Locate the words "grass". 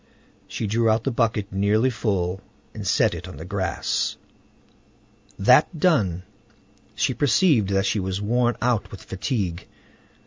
3.45-4.17